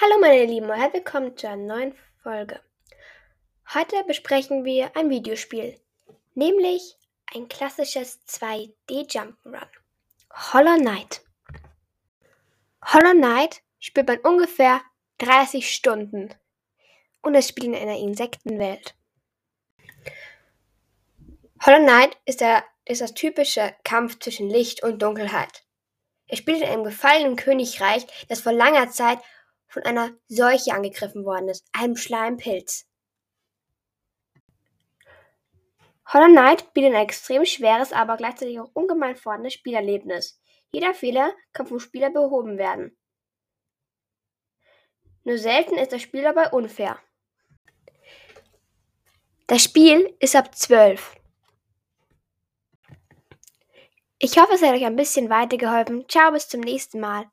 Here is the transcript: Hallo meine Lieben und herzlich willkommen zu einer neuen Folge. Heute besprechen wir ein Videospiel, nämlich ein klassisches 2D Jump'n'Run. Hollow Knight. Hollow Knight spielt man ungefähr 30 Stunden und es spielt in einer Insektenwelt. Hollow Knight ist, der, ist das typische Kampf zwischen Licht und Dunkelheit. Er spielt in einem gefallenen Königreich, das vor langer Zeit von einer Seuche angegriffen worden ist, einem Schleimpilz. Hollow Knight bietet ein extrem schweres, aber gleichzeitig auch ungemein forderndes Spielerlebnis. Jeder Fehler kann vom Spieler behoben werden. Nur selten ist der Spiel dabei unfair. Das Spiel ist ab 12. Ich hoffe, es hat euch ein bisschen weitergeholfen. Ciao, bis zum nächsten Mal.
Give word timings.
Hallo 0.00 0.18
meine 0.20 0.44
Lieben 0.44 0.68
und 0.68 0.76
herzlich 0.76 1.04
willkommen 1.04 1.36
zu 1.36 1.48
einer 1.48 1.62
neuen 1.62 1.94
Folge. 2.20 2.60
Heute 3.72 4.02
besprechen 4.08 4.64
wir 4.64 4.90
ein 4.96 5.08
Videospiel, 5.08 5.80
nämlich 6.34 6.96
ein 7.32 7.46
klassisches 7.46 8.18
2D 8.26 8.74
Jump'n'Run. 9.08 9.68
Hollow 10.52 10.76
Knight. 10.78 11.22
Hollow 12.84 13.12
Knight 13.12 13.62
spielt 13.78 14.08
man 14.08 14.18
ungefähr 14.18 14.82
30 15.18 15.72
Stunden 15.72 16.34
und 17.22 17.36
es 17.36 17.48
spielt 17.48 17.68
in 17.68 17.76
einer 17.76 17.96
Insektenwelt. 17.96 18.96
Hollow 21.64 21.84
Knight 21.84 22.18
ist, 22.24 22.40
der, 22.40 22.64
ist 22.84 23.00
das 23.00 23.14
typische 23.14 23.76
Kampf 23.84 24.18
zwischen 24.18 24.50
Licht 24.50 24.82
und 24.82 25.00
Dunkelheit. 25.00 25.62
Er 26.26 26.36
spielt 26.36 26.62
in 26.62 26.68
einem 26.68 26.82
gefallenen 26.82 27.36
Königreich, 27.36 28.08
das 28.28 28.40
vor 28.40 28.52
langer 28.52 28.90
Zeit 28.90 29.20
von 29.74 29.82
einer 29.82 30.12
Seuche 30.28 30.72
angegriffen 30.72 31.24
worden 31.24 31.48
ist, 31.48 31.66
einem 31.72 31.96
Schleimpilz. 31.96 32.86
Hollow 36.06 36.28
Knight 36.28 36.72
bietet 36.74 36.94
ein 36.94 37.02
extrem 37.02 37.44
schweres, 37.44 37.92
aber 37.92 38.16
gleichzeitig 38.16 38.60
auch 38.60 38.70
ungemein 38.72 39.16
forderndes 39.16 39.54
Spielerlebnis. 39.54 40.40
Jeder 40.72 40.94
Fehler 40.94 41.34
kann 41.52 41.66
vom 41.66 41.80
Spieler 41.80 42.10
behoben 42.10 42.56
werden. 42.56 42.96
Nur 45.24 45.38
selten 45.38 45.76
ist 45.76 45.90
der 45.90 45.98
Spiel 45.98 46.22
dabei 46.22 46.50
unfair. 46.50 47.00
Das 49.48 49.64
Spiel 49.64 50.14
ist 50.20 50.36
ab 50.36 50.54
12. 50.54 51.16
Ich 54.20 54.38
hoffe, 54.38 54.54
es 54.54 54.62
hat 54.62 54.74
euch 54.74 54.84
ein 54.84 54.96
bisschen 54.96 55.30
weitergeholfen. 55.30 56.08
Ciao, 56.08 56.30
bis 56.30 56.48
zum 56.48 56.60
nächsten 56.60 57.00
Mal. 57.00 57.28